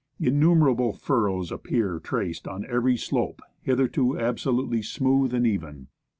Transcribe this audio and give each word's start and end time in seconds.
Innumerable 0.19 0.93
furrows 0.93 1.51
appear 1.51 1.99
traced 1.99 2.47
on 2.47 2.65
every, 2.65 2.97
slope, 2.97 3.39
hitherto 3.61 4.17
absolutely 4.17 4.81
smooth 4.81 5.31
and 5.31 5.45
even. 5.45 5.89